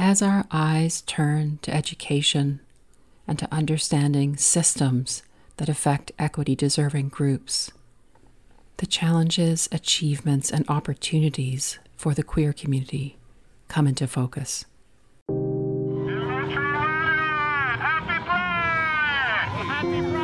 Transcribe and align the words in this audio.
As 0.00 0.22
our 0.22 0.46
eyes 0.52 1.02
turn 1.02 1.58
to 1.62 1.74
education 1.74 2.60
and 3.26 3.36
to 3.40 3.52
understanding 3.52 4.36
systems 4.36 5.24
that 5.56 5.68
affect 5.68 6.12
equity 6.20 6.54
deserving 6.54 7.08
groups, 7.08 7.72
the 8.76 8.86
challenges, 8.86 9.68
achievements, 9.72 10.52
and 10.52 10.64
opportunities 10.68 11.80
for 11.96 12.14
the 12.14 12.22
queer 12.22 12.52
community 12.52 13.18
come 13.66 13.88
into 13.88 14.06
focus. 14.06 14.66
Phenomenal. 19.80 20.17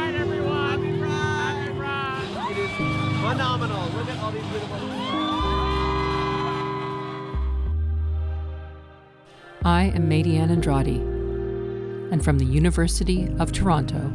I 9.66 9.84
am 9.94 10.10
Madiane 10.10 10.50
Andrade, 10.50 11.00
and 12.12 12.22
from 12.22 12.38
the 12.38 12.44
University 12.44 13.34
of 13.38 13.50
Toronto, 13.50 14.12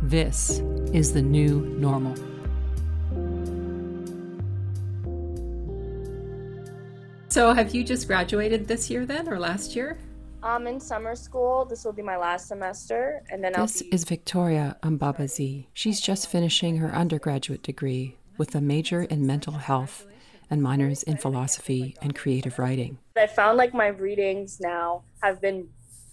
this 0.00 0.60
is 0.92 1.12
the 1.12 1.22
new 1.22 1.62
normal. 1.76 2.14
So, 7.30 7.52
have 7.52 7.74
you 7.74 7.82
just 7.82 8.06
graduated 8.06 8.68
this 8.68 8.88
year 8.88 9.04
then, 9.04 9.28
or 9.28 9.40
last 9.40 9.74
year? 9.74 9.98
I'm 10.40 10.68
in 10.68 10.78
summer 10.78 11.16
school. 11.16 11.64
This 11.64 11.84
will 11.84 11.92
be 11.92 12.02
my 12.02 12.16
last 12.16 12.46
semester, 12.46 13.24
and 13.30 13.42
then 13.42 13.54
This 13.56 13.82
I'll 13.82 13.88
be 13.88 13.94
is 13.96 14.04
Victoria 14.04 14.76
Umbabazi. 14.84 15.66
She's 15.74 16.00
just 16.00 16.28
finishing 16.28 16.76
her 16.76 16.94
undergraduate 16.94 17.64
degree 17.64 18.14
with 18.36 18.54
a 18.54 18.60
major 18.60 19.02
in 19.02 19.26
mental 19.26 19.54
health 19.54 20.06
and 20.50 20.62
minors 20.62 21.02
in 21.02 21.16
philosophy 21.16 21.96
and 22.00 22.14
creative 22.14 22.58
writing. 22.58 22.98
I 23.16 23.26
found 23.26 23.58
like 23.58 23.74
my 23.74 23.88
readings 23.88 24.58
now 24.60 25.02
have 25.22 25.40
been 25.40 25.68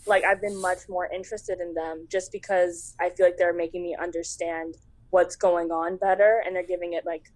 like 0.08 0.24
I've 0.24 0.42
been 0.42 0.60
much 0.62 0.88
more 0.88 1.08
interested 1.08 1.60
in 1.60 1.74
them 1.74 2.08
just 2.12 2.32
because 2.32 2.96
I 3.00 3.10
feel 3.10 3.26
like 3.26 3.38
they're 3.38 3.54
making 3.54 3.84
me 3.84 3.96
understand 4.00 4.76
what's 5.10 5.36
going 5.36 5.72
on 5.72 5.98
better 5.98 6.44
and 6.46 6.56
they're 6.56 6.66
giving 6.66 6.94
it 6.94 7.06
like 7.06 7.32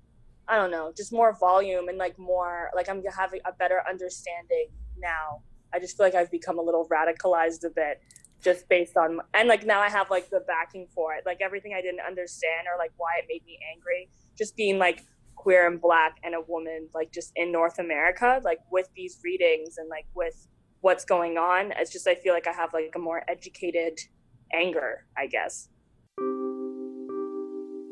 I 0.48 0.56
don't 0.56 0.72
know, 0.72 0.92
just 0.98 1.14
more 1.14 1.38
volume 1.40 1.90
and 1.90 1.98
like 1.98 2.18
more 2.18 2.72
like 2.76 2.90
I'm 2.90 3.04
having 3.16 3.42
a 3.46 3.54
better 3.54 3.82
understanding 3.88 4.68
now. 4.98 5.42
I 5.74 5.80
just 5.80 5.96
feel 5.96 6.06
like 6.06 6.16
I've 6.16 6.32
become 6.32 6.58
a 6.58 6.62
little 6.62 6.88
radicalized 6.90 7.64
a 7.66 7.70
bit 7.70 8.02
just 8.42 8.68
based 8.70 8.96
on 8.98 9.20
and 9.34 9.50
like 9.50 9.66
now 9.66 9.80
I 9.80 9.90
have 9.90 10.10
like 10.10 10.30
the 10.30 10.42
backing 10.42 10.88
for 10.94 11.14
it. 11.14 11.24
Like 11.26 11.40
everything 11.42 11.74
I 11.76 11.82
didn't 11.82 12.02
understand 12.02 12.68
or 12.72 12.78
like 12.78 12.92
why 12.98 13.20
it 13.20 13.26
made 13.30 13.46
me 13.46 13.60
angry 13.74 14.10
just 14.38 14.56
being 14.56 14.80
like 14.80 15.04
queer 15.40 15.68
and 15.68 15.80
black 15.80 16.18
and 16.24 16.36
a 16.36 16.42
woman 16.50 16.90
like 16.94 17.14
just 17.14 17.32
in 17.38 17.50
North 17.50 17.80
America 17.80 18.42
like 18.44 18.60
with 18.72 18.90
these 18.94 19.20
readings 19.24 19.78
and 19.78 19.88
like 19.88 20.06
with 20.14 20.48
what's 20.82 21.06
going 21.06 21.38
on 21.38 21.72
it's 21.78 21.94
just 21.94 22.06
I 22.10 22.16
feel 22.16 22.34
like 22.34 22.46
I 22.46 22.52
have 22.52 22.74
like 22.74 22.92
a 22.94 23.00
more 23.00 23.24
educated 23.30 23.98
anger 24.54 25.06
I 25.18 25.28
guess. 25.28 25.70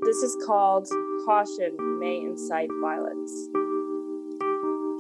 This 0.02 0.18
is 0.18 0.36
called 0.46 0.90
caution 1.26 2.00
may 2.00 2.18
incite 2.18 2.70
violence. 2.82 3.32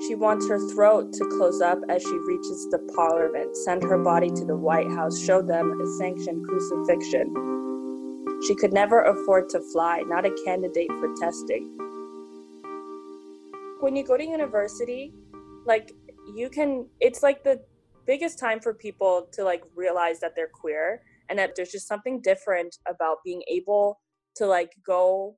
She 0.07 0.15
wants 0.15 0.47
her 0.47 0.59
throat 0.69 1.11
to 1.13 1.25
close 1.37 1.59
up 1.59 1.79
as 1.89 2.01
she 2.01 2.17
reaches 2.27 2.69
the 2.71 2.79
parliament. 2.95 3.57
Send 3.57 3.83
her 3.83 3.97
body 3.97 4.29
to 4.29 4.45
the 4.45 4.55
white 4.55 4.89
house. 4.91 5.19
Show 5.19 5.41
them 5.41 5.81
a 5.81 5.87
sanctioned 5.97 6.47
crucifixion. 6.47 7.33
She 8.47 8.55
could 8.55 8.71
never 8.71 9.01
afford 9.01 9.49
to 9.49 9.59
fly. 9.59 10.03
Not 10.07 10.25
a 10.25 10.35
candidate 10.45 10.91
for 10.99 11.13
testing 11.19 11.86
when 13.87 13.95
you 13.95 14.03
go 14.03 14.17
to 14.17 14.25
university 14.25 15.13
like 15.65 15.93
you 16.35 16.49
can 16.49 16.85
it's 16.99 17.23
like 17.23 17.41
the 17.45 17.57
biggest 18.05 18.37
time 18.37 18.59
for 18.59 18.73
people 18.73 19.29
to 19.31 19.45
like 19.45 19.63
realize 19.77 20.19
that 20.19 20.33
they're 20.35 20.49
queer 20.53 21.01
and 21.29 21.39
that 21.39 21.55
there's 21.55 21.71
just 21.71 21.87
something 21.87 22.19
different 22.19 22.75
about 22.89 23.19
being 23.23 23.41
able 23.49 23.97
to 24.35 24.45
like 24.45 24.73
go 24.85 25.37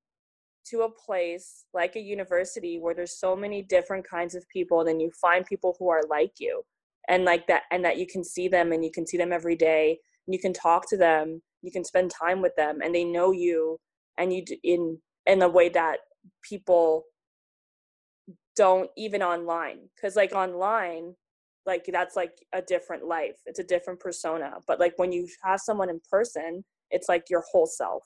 to 0.65 0.82
a 0.82 0.89
place 0.89 1.65
like 1.76 1.95
a 1.95 1.99
university 1.99 2.80
where 2.80 2.95
there's 2.95 3.20
so 3.20 3.36
many 3.36 3.61
different 3.61 4.04
kinds 4.09 4.33
of 4.33 4.43
people 4.49 4.83
then 4.83 4.99
you 4.99 5.11
find 5.21 5.45
people 5.45 5.76
who 5.77 5.88
are 5.88 6.02
like 6.09 6.33
you 6.39 6.64
and 7.08 7.26
like 7.26 7.45
that 7.45 7.65
and 7.71 7.86
that 7.86 7.99
you 7.99 8.08
can 8.08 8.23
see 8.23 8.48
them 8.48 8.71
and 8.71 8.83
you 8.83 8.89
can 8.92 9.05
see 9.05 9.17
them 9.17 9.32
every 9.32 9.55
day 9.55 9.95
and 10.26 10.33
you 10.33 10.39
can 10.39 10.54
talk 10.54 10.89
to 10.89 10.98
them 10.98 11.39
you 11.61 11.71
can 11.71 11.86
spend 11.86 12.09
time 12.09 12.42
with 12.42 12.55
them 12.55 12.80
and 12.83 12.95
they 12.95 13.04
know 13.04 13.32
you 13.32 13.77
and 14.17 14.33
you 14.33 14.43
in 14.64 14.98
in 15.27 15.39
a 15.43 15.48
way 15.48 15.70
that 15.70 15.99
people 16.42 17.04
don't 18.59 18.89
even 18.97 19.23
online 19.23 19.80
because 19.95 20.17
like 20.17 20.33
online 20.33 21.15
like 21.65 21.86
that's 21.93 22.17
like 22.17 22.33
a 22.52 22.61
different 22.61 23.05
life 23.05 23.37
it's 23.45 23.59
a 23.59 23.64
different 23.64 24.02
persona 24.02 24.55
but 24.67 24.81
like 24.81 24.92
when 24.97 25.14
you 25.14 25.25
have 25.42 25.61
someone 25.61 25.89
in 25.89 26.02
person 26.11 26.61
it's 26.92 27.08
like 27.08 27.30
your 27.30 27.42
whole 27.49 27.65
self 27.65 28.03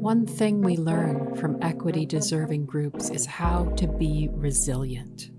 One 0.00 0.26
thing 0.26 0.62
we 0.62 0.76
learn 0.78 1.36
from 1.36 1.58
equity 1.62 2.06
deserving 2.06 2.64
groups 2.64 3.10
is 3.10 3.26
how 3.26 3.64
to 3.76 3.86
be 3.86 4.28
resilient, 4.32 5.30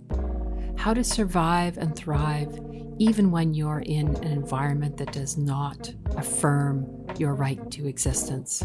how 0.75 0.93
to 0.93 1.03
survive 1.03 1.77
and 1.77 1.95
thrive 1.95 2.59
even 2.97 3.31
when 3.31 3.53
you're 3.53 3.83
in 3.85 4.15
an 4.17 4.31
environment 4.31 4.97
that 4.97 5.11
does 5.11 5.37
not 5.37 5.93
affirm 6.17 6.87
your 7.17 7.35
right 7.35 7.69
to 7.71 7.87
existence. 7.87 8.63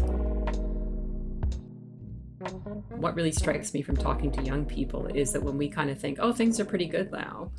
What 3.01 3.15
really 3.15 3.31
strikes 3.31 3.73
me 3.73 3.81
from 3.81 3.97
talking 3.97 4.31
to 4.31 4.43
young 4.43 4.65
people 4.65 5.07
is 5.07 5.33
that 5.33 5.43
when 5.43 5.57
we 5.57 5.67
kind 5.69 5.89
of 5.89 5.99
think, 5.99 6.17
oh, 6.21 6.31
things 6.33 6.59
are 6.59 6.65
pretty 6.65 6.85
good 6.85 7.11
now, 7.11 7.51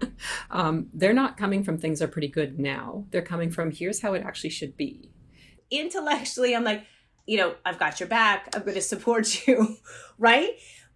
um, 0.50 0.88
they're 0.94 1.12
not 1.12 1.36
coming 1.36 1.62
from 1.62 1.78
things 1.78 2.00
are 2.00 2.08
pretty 2.08 2.28
good 2.28 2.58
now. 2.58 3.04
They're 3.10 3.22
coming 3.22 3.50
from 3.50 3.70
here's 3.70 4.00
how 4.00 4.14
it 4.14 4.22
actually 4.24 4.50
should 4.50 4.76
be. 4.76 5.10
intellectually 5.70 6.56
i'm 6.56 6.64
like 6.64 6.84
you 7.26 7.36
know 7.36 7.54
i've 7.66 7.78
got 7.78 8.00
your 8.00 8.08
back 8.08 8.48
i'm 8.54 8.62
going 8.62 8.74
to 8.74 8.80
support 8.80 9.24
you 9.46 9.76
right 10.18 10.50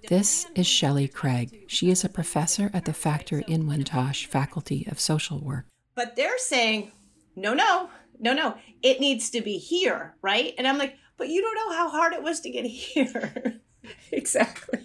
This 0.08 0.46
is 0.56 0.66
Shelley 0.66 1.06
Craig. 1.06 1.64
She 1.68 1.90
is 1.90 2.02
a 2.04 2.08
professor 2.08 2.70
at 2.74 2.86
the 2.86 2.92
Factor-Inwentash 2.92 4.26
Faculty 4.26 4.86
of 4.90 4.98
Social 4.98 5.38
Work. 5.38 5.66
but 5.94 6.16
they're 6.16 6.38
saying 6.38 6.90
no 7.36 7.52
no 7.54 7.90
no 8.18 8.32
no 8.32 8.56
it 8.82 8.98
needs 9.00 9.28
to 9.30 9.40
be 9.42 9.58
here 9.58 10.16
right 10.22 10.54
and 10.58 10.66
i'm 10.66 10.78
like 10.78 10.96
but 11.18 11.28
you 11.28 11.40
don't 11.42 11.54
know 11.60 11.76
how 11.76 11.88
hard 11.90 12.12
it 12.14 12.22
was 12.22 12.40
to 12.40 12.50
get 12.50 12.64
here 12.92 13.60
Exactly. 14.12 14.80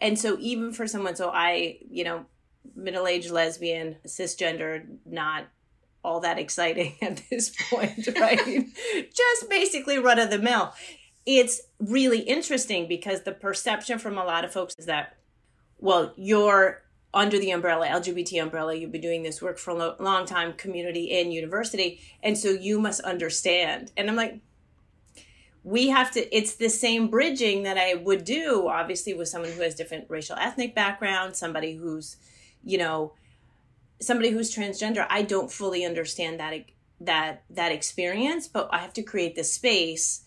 and 0.00 0.18
so 0.18 0.36
even 0.40 0.72
for 0.72 0.86
someone 0.86 1.14
so 1.16 1.30
i 1.30 1.78
you 1.88 2.04
know 2.04 2.26
middle-aged 2.74 3.30
lesbian 3.30 3.96
cisgender 4.06 4.84
not 5.04 5.46
all 6.04 6.20
that 6.20 6.38
exciting 6.38 6.94
at 7.02 7.22
this 7.30 7.50
point 7.70 8.08
right? 8.20 8.66
Just 9.14 9.48
basically 9.48 9.98
run 9.98 10.18
of 10.18 10.30
the 10.30 10.38
mill. 10.38 10.72
It's 11.26 11.62
really 11.80 12.20
interesting 12.20 12.86
because 12.86 13.22
the 13.22 13.32
perception 13.32 13.98
from 13.98 14.18
a 14.18 14.24
lot 14.24 14.44
of 14.44 14.52
folks 14.52 14.74
is 14.78 14.86
that 14.86 15.16
well 15.78 16.12
you're 16.16 16.82
under 17.14 17.38
the 17.38 17.50
umbrella 17.50 17.86
lgbt 17.86 18.42
umbrella 18.42 18.74
you've 18.74 18.92
been 18.92 19.00
doing 19.00 19.22
this 19.22 19.40
work 19.40 19.56
for 19.56 19.70
a 19.70 20.02
long 20.02 20.26
time 20.26 20.52
community 20.52 21.18
and 21.18 21.32
university 21.32 22.00
and 22.22 22.36
so 22.36 22.50
you 22.50 22.78
must 22.78 23.00
understand. 23.00 23.90
And 23.96 24.10
i'm 24.10 24.16
like 24.16 24.40
we 25.64 25.88
have 25.88 26.10
to 26.12 26.36
it's 26.36 26.54
the 26.54 26.68
same 26.68 27.08
bridging 27.08 27.62
that 27.64 27.76
i 27.76 27.94
would 27.94 28.24
do 28.24 28.68
obviously 28.68 29.14
with 29.14 29.28
someone 29.28 29.50
who 29.50 29.62
has 29.62 29.74
different 29.74 30.04
racial 30.08 30.36
ethnic 30.36 30.74
background 30.74 31.34
somebody 31.34 31.74
who's 31.74 32.16
you 32.62 32.78
know 32.78 33.12
somebody 34.00 34.30
who's 34.30 34.54
transgender. 34.54 35.06
I 35.08 35.22
don't 35.22 35.50
fully 35.50 35.84
understand 35.84 36.40
that 36.40 36.54
that 37.00 37.42
that 37.50 37.72
experience 37.72 38.46
but 38.46 38.68
i 38.72 38.78
have 38.78 38.92
to 38.92 39.02
create 39.02 39.34
the 39.34 39.44
space 39.44 40.22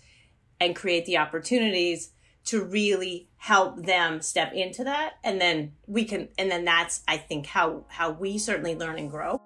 and 0.60 0.76
create 0.76 1.06
the 1.06 1.18
opportunities 1.18 2.12
to 2.44 2.64
really 2.64 3.28
help 3.38 3.86
them 3.86 4.22
step 4.22 4.54
into 4.54 4.84
that. 4.86 5.16
And 5.24 5.40
then 5.40 5.74
we 5.86 6.06
can 6.06 6.30
and 6.38 6.52
then 6.52 6.66
that's 6.66 7.02
i 7.08 7.18
think 7.18 7.46
how 7.46 7.86
how 7.88 8.12
we 8.12 8.38
certainly 8.38 8.76
learn 8.76 8.98
and 8.98 9.10
grow. 9.10 9.42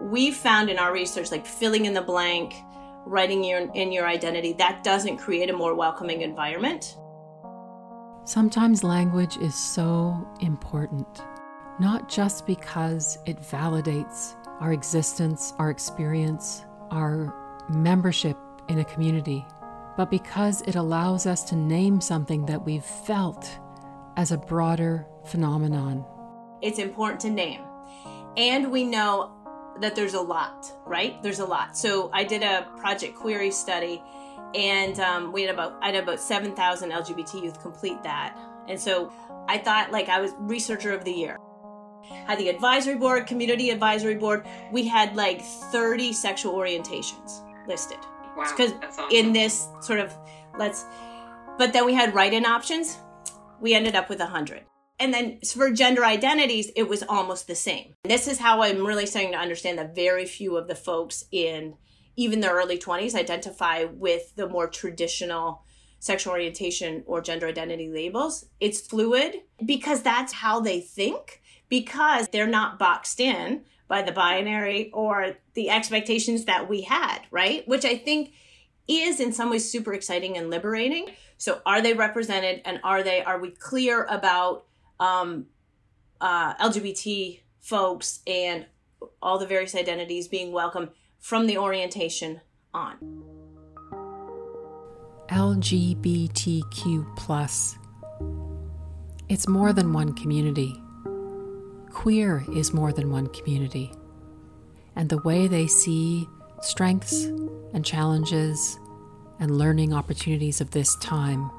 We 0.00 0.30
found 0.30 0.70
in 0.70 0.78
our 0.78 0.92
research 0.92 1.32
like 1.32 1.44
filling 1.44 1.86
in 1.86 1.94
the 1.94 2.02
blank 2.02 2.54
writing 3.06 3.42
your 3.44 3.70
in 3.74 3.92
your 3.92 4.06
identity 4.06 4.52
that 4.54 4.82
doesn't 4.84 5.16
create 5.16 5.50
a 5.50 5.52
more 5.52 5.74
welcoming 5.74 6.22
environment 6.22 6.96
Sometimes 8.28 8.84
language 8.84 9.38
is 9.38 9.54
so 9.54 10.28
important, 10.40 11.22
not 11.80 12.10
just 12.10 12.46
because 12.46 13.16
it 13.24 13.38
validates 13.40 14.34
our 14.60 14.74
existence, 14.74 15.54
our 15.58 15.70
experience, 15.70 16.66
our 16.90 17.34
membership 17.70 18.36
in 18.68 18.80
a 18.80 18.84
community, 18.84 19.46
but 19.96 20.10
because 20.10 20.60
it 20.66 20.74
allows 20.74 21.24
us 21.24 21.42
to 21.44 21.56
name 21.56 22.02
something 22.02 22.44
that 22.44 22.62
we've 22.62 22.84
felt 22.84 23.48
as 24.18 24.30
a 24.30 24.36
broader 24.36 25.06
phenomenon. 25.24 26.04
it's 26.60 26.78
important 26.78 27.20
to 27.22 27.30
name. 27.30 27.62
And 28.36 28.70
we 28.70 28.84
know 28.84 29.37
that 29.80 29.94
there's 29.94 30.14
a 30.14 30.20
lot, 30.20 30.72
right? 30.86 31.22
There's 31.22 31.40
a 31.40 31.44
lot. 31.44 31.76
So 31.76 32.10
I 32.12 32.24
did 32.24 32.42
a 32.42 32.66
project 32.76 33.16
Queery 33.16 33.50
study, 33.50 34.02
and 34.54 34.98
um, 35.00 35.32
we 35.32 35.42
had 35.42 35.54
about 35.54 35.78
I 35.82 35.86
had 35.86 36.02
about 36.02 36.20
seven 36.20 36.54
thousand 36.54 36.90
LGBT 36.90 37.42
youth 37.42 37.60
complete 37.60 38.02
that, 38.02 38.36
And 38.68 38.80
so 38.80 39.12
I 39.48 39.58
thought 39.58 39.90
like 39.90 40.08
I 40.08 40.20
was 40.20 40.32
researcher 40.38 40.92
of 40.92 41.04
the 41.04 41.12
year. 41.12 41.38
Had 42.26 42.38
the 42.38 42.48
advisory 42.48 42.94
board, 42.94 43.26
community 43.26 43.70
advisory 43.70 44.14
board. 44.14 44.46
We 44.72 44.86
had 44.86 45.14
like 45.14 45.42
30 45.42 46.12
sexual 46.14 46.54
orientations 46.54 47.42
listed. 47.66 47.98
Wow. 48.36 48.50
Because 48.50 48.72
awesome. 48.82 49.06
in 49.10 49.32
this 49.32 49.68
sort 49.80 49.98
of 50.00 50.16
let's 50.58 50.86
but 51.58 51.72
then 51.72 51.84
we 51.84 51.92
had 51.92 52.14
write-in 52.14 52.46
options. 52.46 52.98
We 53.60 53.74
ended 53.74 53.96
up 53.96 54.08
with 54.08 54.20
a 54.20 54.24
100. 54.24 54.64
And 55.00 55.14
then 55.14 55.38
for 55.40 55.70
gender 55.70 56.04
identities, 56.04 56.70
it 56.74 56.88
was 56.88 57.04
almost 57.08 57.46
the 57.46 57.54
same. 57.54 57.94
This 58.04 58.26
is 58.26 58.38
how 58.38 58.62
I'm 58.62 58.86
really 58.86 59.06
starting 59.06 59.32
to 59.32 59.38
understand 59.38 59.78
that 59.78 59.94
very 59.94 60.26
few 60.26 60.56
of 60.56 60.66
the 60.66 60.74
folks 60.74 61.24
in 61.30 61.74
even 62.16 62.40
the 62.40 62.50
early 62.50 62.78
20s 62.78 63.14
identify 63.14 63.84
with 63.84 64.34
the 64.34 64.48
more 64.48 64.66
traditional 64.66 65.62
sexual 66.00 66.32
orientation 66.32 67.04
or 67.06 67.20
gender 67.20 67.46
identity 67.46 67.88
labels. 67.88 68.46
It's 68.60 68.80
fluid 68.80 69.36
because 69.64 70.02
that's 70.02 70.32
how 70.32 70.60
they 70.60 70.80
think, 70.80 71.42
because 71.68 72.28
they're 72.28 72.46
not 72.46 72.78
boxed 72.78 73.20
in 73.20 73.62
by 73.86 74.02
the 74.02 74.12
binary 74.12 74.90
or 74.92 75.36
the 75.54 75.70
expectations 75.70 76.44
that 76.44 76.68
we 76.68 76.82
had, 76.82 77.20
right? 77.30 77.66
Which 77.66 77.84
I 77.84 77.96
think 77.96 78.32
is 78.86 79.20
in 79.20 79.32
some 79.32 79.50
ways 79.50 79.70
super 79.70 79.92
exciting 79.92 80.36
and 80.36 80.50
liberating. 80.50 81.08
So 81.36 81.60
are 81.64 81.80
they 81.80 81.94
represented 81.94 82.62
and 82.64 82.80
are 82.82 83.02
they 83.02 83.22
are 83.22 83.38
we 83.38 83.50
clear 83.50 84.04
about 84.04 84.64
um, 85.00 85.46
uh, 86.20 86.54
LGBT 86.54 87.40
folks 87.60 88.20
and 88.26 88.66
all 89.22 89.38
the 89.38 89.46
various 89.46 89.74
identities 89.74 90.28
being 90.28 90.52
welcome 90.52 90.90
from 91.18 91.46
the 91.46 91.58
orientation 91.58 92.40
on. 92.72 92.96
LGBTQ 95.28 97.16
plus. 97.16 97.76
It's 99.28 99.46
more 99.46 99.72
than 99.72 99.92
one 99.92 100.14
community. 100.14 100.82
Queer 101.90 102.44
is 102.54 102.72
more 102.72 102.92
than 102.92 103.10
one 103.10 103.26
community. 103.28 103.92
And 104.96 105.08
the 105.08 105.18
way 105.18 105.46
they 105.46 105.66
see 105.66 106.26
strengths 106.62 107.24
and 107.74 107.84
challenges 107.84 108.78
and 109.38 109.58
learning 109.58 109.92
opportunities 109.92 110.60
of 110.60 110.70
this 110.70 110.96
time 110.96 111.50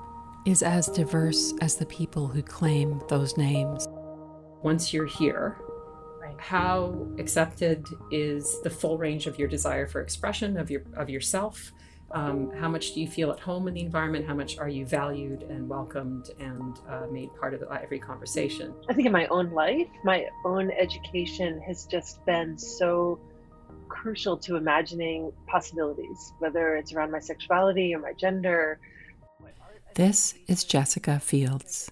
is 0.46 0.64
as 0.64 0.88
diverse 0.88 1.54
as 1.62 1.76
the 1.76 1.86
people 1.86 2.28
who 2.28 2.42
claim 2.42 3.02
those 3.10 3.38
names. 3.38 3.88
Once 4.64 4.94
you're 4.94 5.06
here, 5.06 5.58
how 6.38 7.08
accepted 7.18 7.86
is 8.12 8.62
the 8.62 8.70
full 8.70 8.98
range 8.98 9.28
of 9.28 9.38
your 9.38 9.48
desire 9.48 9.88
for 9.88 10.02
expression 10.02 10.58
of 10.58 10.72
your 10.72 10.84
of 10.96 11.10
yourself? 11.10 11.74
Um, 12.12 12.52
how 12.56 12.68
much 12.68 12.94
do 12.94 13.02
you 13.02 13.08
feel 13.08 13.32
at 13.32 13.40
home 13.40 13.68
in 13.68 13.76
the 13.76 13.82
environment? 13.82 14.26
How 14.26 14.34
much 14.34 14.58
are 14.58 14.70
you 14.70 14.86
valued 14.86 15.44
and 15.44 15.70
welcomed 15.70 16.32
and 16.40 16.80
uh, 16.90 17.06
made 17.12 17.30
part 17.40 17.54
of 17.54 17.62
every 17.72 18.00
conversation? 18.00 18.74
I 18.90 18.94
think 18.94 19.06
in 19.06 19.12
my 19.12 19.28
own 19.28 19.52
life, 19.52 19.88
my 20.04 20.26
own 20.44 20.72
education 20.72 21.62
has 21.68 21.86
just 21.86 22.26
been 22.26 22.58
so 22.58 23.20
crucial 23.90 24.38
to 24.38 24.56
imagining 24.56 25.32
possibilities, 25.46 26.34
whether 26.40 26.78
it's 26.78 26.94
around 26.94 27.12
my 27.12 27.20
sexuality 27.20 27.94
or 27.94 28.00
my 28.00 28.14
gender. 28.14 28.80
This 29.96 30.36
is 30.48 30.64
Jessica 30.64 31.20
Fields. 31.20 31.92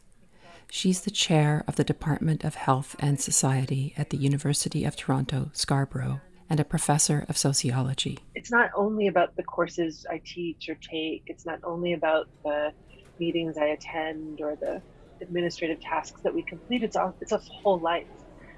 She's 0.69 1.01
the 1.01 1.11
chair 1.11 1.63
of 1.67 1.75
the 1.75 1.83
Department 1.83 2.43
of 2.43 2.55
Health 2.55 2.95
and 2.99 3.19
Society 3.19 3.93
at 3.97 4.11
the 4.11 4.17
University 4.17 4.85
of 4.85 4.95
Toronto, 4.95 5.49
Scarborough, 5.53 6.21
and 6.49 6.59
a 6.59 6.65
professor 6.65 7.25
of 7.27 7.37
sociology. 7.37 8.19
It's 8.35 8.51
not 8.51 8.69
only 8.75 9.07
about 9.07 9.35
the 9.35 9.43
courses 9.43 10.05
I 10.09 10.21
teach 10.23 10.69
or 10.69 10.75
take, 10.75 11.23
it's 11.25 11.45
not 11.45 11.59
only 11.63 11.93
about 11.93 12.29
the 12.43 12.71
meetings 13.19 13.57
I 13.57 13.65
attend 13.65 14.41
or 14.41 14.55
the 14.55 14.81
administrative 15.19 15.81
tasks 15.81 16.21
that 16.21 16.33
we 16.33 16.43
complete. 16.43 16.83
It's, 16.83 16.95
all, 16.95 17.15
it's 17.19 17.31
a 17.31 17.39
whole 17.39 17.79
life. 17.79 18.07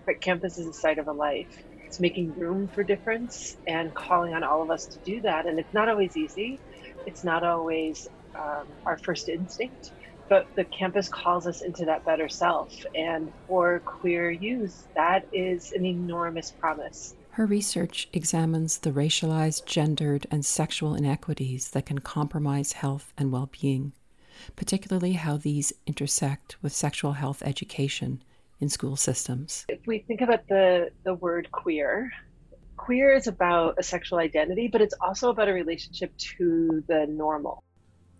Right? 0.05 0.19
Campus 0.19 0.57
is 0.57 0.67
a 0.67 0.73
site 0.73 0.99
of 0.99 1.07
a 1.07 1.13
life. 1.13 1.63
It's 1.85 1.99
making 1.99 2.37
room 2.37 2.67
for 2.67 2.83
difference 2.83 3.57
and 3.65 3.93
calling 3.95 4.33
on 4.33 4.43
all 4.43 4.61
of 4.61 4.69
us 4.69 4.85
to 4.87 4.99
do 4.99 5.21
that. 5.21 5.47
And 5.47 5.59
it's 5.59 5.73
not 5.73 5.89
always 5.89 6.15
easy. 6.15 6.59
It's 7.07 7.23
not 7.23 7.43
always 7.43 8.07
um, 8.35 8.67
our 8.85 8.97
first 8.97 9.29
instinct 9.29 9.91
but 10.29 10.47
the 10.55 10.63
campus 10.63 11.09
calls 11.09 11.47
us 11.47 11.61
into 11.61 11.83
that 11.85 12.05
better 12.05 12.29
self. 12.29 12.85
And 12.95 13.33
for 13.47 13.79
queer 13.79 14.29
youth, 14.29 14.87
that 14.95 15.27
is 15.33 15.73
an 15.73 15.85
enormous 15.85 16.51
promise. 16.51 17.15
Her 17.31 17.45
research 17.45 18.07
examines 18.13 18.77
the 18.77 18.91
racialized, 18.91 19.65
gendered, 19.65 20.27
and 20.31 20.45
sexual 20.45 20.93
inequities 20.93 21.71
that 21.71 21.87
can 21.87 21.99
compromise 21.99 22.73
health 22.73 23.11
and 23.17 23.31
well 23.31 23.49
being, 23.59 23.93
particularly 24.55 25.13
how 25.13 25.37
these 25.37 25.73
intersect 25.87 26.57
with 26.61 26.73
sexual 26.73 27.13
health 27.13 27.41
education 27.43 28.23
in 28.59 28.69
school 28.69 28.95
systems. 28.95 29.65
If 29.69 29.79
we 29.87 29.99
think 29.99 30.21
about 30.21 30.47
the, 30.47 30.91
the 31.03 31.13
word 31.13 31.49
queer, 31.51 32.11
queer 32.77 33.13
is 33.13 33.27
about 33.27 33.75
a 33.77 33.83
sexual 33.83 34.19
identity, 34.19 34.67
but 34.67 34.81
it's 34.81 34.95
also 34.99 35.29
about 35.29 35.47
a 35.47 35.53
relationship 35.53 36.15
to 36.17 36.83
the 36.87 37.07
normal. 37.07 37.63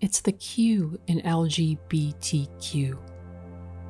It's 0.02 0.22
the 0.22 0.32
Q 0.32 0.98
in 1.08 1.20
LGBTQ, 1.22 2.98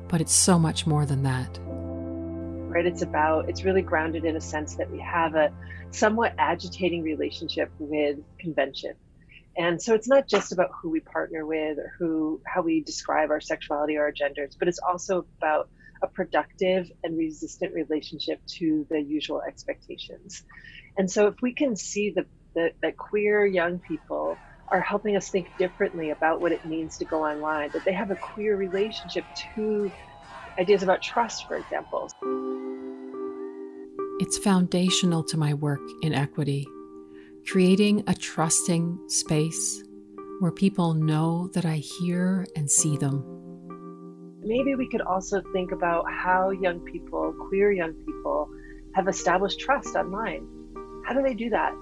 but 0.08 0.20
it's 0.20 0.32
so 0.32 0.58
much 0.58 0.84
more 0.84 1.06
than 1.06 1.22
that. 1.22 1.60
Right? 1.62 2.84
It's 2.84 3.02
about, 3.02 3.48
it's 3.48 3.62
really 3.62 3.82
grounded 3.82 4.24
in 4.24 4.34
a 4.34 4.40
sense 4.40 4.74
that 4.74 4.90
we 4.90 4.98
have 4.98 5.36
a 5.36 5.52
somewhat 5.92 6.34
agitating 6.36 7.04
relationship 7.04 7.70
with 7.78 8.18
convention. 8.40 8.94
And 9.56 9.80
so 9.80 9.94
it's 9.94 10.08
not 10.08 10.26
just 10.26 10.50
about 10.50 10.70
who 10.82 10.90
we 10.90 10.98
partner 10.98 11.46
with 11.46 11.78
or 11.78 11.92
who, 11.96 12.40
how 12.44 12.62
we 12.62 12.80
describe 12.82 13.30
our 13.30 13.40
sexuality 13.40 13.96
or 13.96 14.02
our 14.02 14.12
genders, 14.12 14.56
but 14.58 14.66
it's 14.66 14.80
also 14.80 15.26
about 15.38 15.68
a 16.02 16.08
productive 16.08 16.90
and 17.04 17.16
resistant 17.16 17.72
relationship 17.72 18.44
to 18.46 18.84
the 18.90 19.00
usual 19.00 19.42
expectations. 19.42 20.42
And 20.98 21.08
so 21.08 21.28
if 21.28 21.40
we 21.40 21.52
can 21.52 21.76
see 21.76 22.10
the, 22.10 22.26
the 22.54 22.72
that 22.82 22.96
queer 22.96 23.46
young 23.46 23.78
people 23.78 24.36
are 24.70 24.80
helping 24.80 25.16
us 25.16 25.28
think 25.28 25.48
differently 25.58 26.10
about 26.10 26.40
what 26.40 26.52
it 26.52 26.64
means 26.64 26.96
to 26.98 27.04
go 27.04 27.24
online, 27.24 27.70
that 27.70 27.84
they 27.84 27.92
have 27.92 28.10
a 28.10 28.16
queer 28.16 28.56
relationship 28.56 29.24
to 29.54 29.90
ideas 30.58 30.82
about 30.82 31.02
trust, 31.02 31.46
for 31.48 31.56
example. 31.56 32.08
It's 34.20 34.38
foundational 34.38 35.24
to 35.24 35.36
my 35.36 35.54
work 35.54 35.80
in 36.02 36.14
equity, 36.14 36.66
creating 37.46 38.04
a 38.06 38.14
trusting 38.14 39.08
space 39.08 39.82
where 40.40 40.52
people 40.52 40.94
know 40.94 41.48
that 41.54 41.64
I 41.64 41.76
hear 41.76 42.46
and 42.54 42.70
see 42.70 42.96
them. 42.96 43.24
Maybe 44.42 44.74
we 44.74 44.88
could 44.88 45.02
also 45.02 45.42
think 45.52 45.72
about 45.72 46.04
how 46.10 46.50
young 46.50 46.80
people, 46.80 47.34
queer 47.48 47.72
young 47.72 47.92
people, 47.92 48.48
have 48.94 49.08
established 49.08 49.60
trust 49.60 49.96
online. 49.96 50.46
How 51.06 51.14
do 51.14 51.22
they 51.22 51.34
do 51.34 51.50
that? 51.50 51.72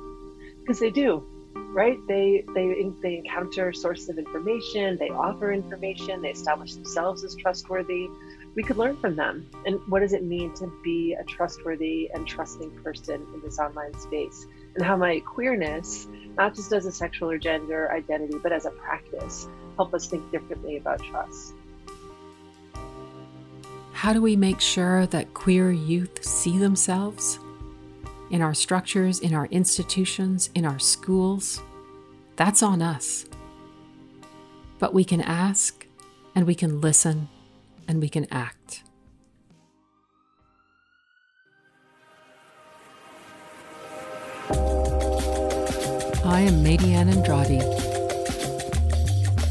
Because 0.60 0.80
they 0.80 0.90
do 0.90 1.24
right? 1.72 1.98
They 2.06 2.44
they 2.54 2.90
they 3.02 3.16
encounter 3.16 3.72
sources 3.72 4.08
of 4.08 4.18
information, 4.18 4.96
they 4.98 5.10
offer 5.10 5.52
information, 5.52 6.22
they 6.22 6.30
establish 6.30 6.74
themselves 6.74 7.24
as 7.24 7.34
trustworthy. 7.36 8.08
We 8.54 8.62
could 8.62 8.76
learn 8.76 8.96
from 8.96 9.14
them. 9.14 9.48
And 9.66 9.80
what 9.88 10.00
does 10.00 10.12
it 10.12 10.24
mean 10.24 10.52
to 10.54 10.72
be 10.82 11.14
a 11.14 11.24
trustworthy 11.24 12.10
and 12.12 12.26
trusting 12.26 12.70
person 12.82 13.26
in 13.34 13.40
this 13.42 13.58
online 13.58 13.98
space? 14.00 14.46
And 14.74 14.84
how 14.84 14.96
my 14.96 15.20
queerness, 15.20 16.08
not 16.36 16.54
just 16.54 16.72
as 16.72 16.86
a 16.86 16.92
sexual 16.92 17.30
or 17.30 17.38
gender 17.38 17.92
identity, 17.92 18.38
but 18.42 18.52
as 18.52 18.66
a 18.66 18.70
practice, 18.70 19.48
help 19.76 19.94
us 19.94 20.08
think 20.08 20.28
differently 20.32 20.76
about 20.76 21.00
trust. 21.02 21.54
How 23.92 24.12
do 24.12 24.22
we 24.22 24.36
make 24.36 24.60
sure 24.60 25.06
that 25.06 25.34
queer 25.34 25.70
youth 25.70 26.24
see 26.24 26.58
themselves? 26.58 27.38
In 28.30 28.42
our 28.42 28.54
structures, 28.54 29.20
in 29.20 29.34
our 29.34 29.46
institutions, 29.46 30.50
in 30.54 30.64
our 30.64 30.78
schools, 30.78 31.60
that's 32.36 32.62
on 32.62 32.82
us. 32.82 33.26
But 34.78 34.94
we 34.94 35.04
can 35.04 35.20
ask, 35.20 35.86
and 36.34 36.46
we 36.46 36.54
can 36.54 36.80
listen, 36.80 37.28
and 37.88 38.00
we 38.00 38.08
can 38.08 38.26
act. 38.30 38.82
I 46.24 46.42
am 46.42 46.62
Madian 46.62 47.08
Andrade. 47.08 47.62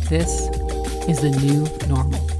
This 0.09 0.47
is 1.09 1.21
the 1.21 1.31
new 1.41 1.67
normal. 1.89 2.36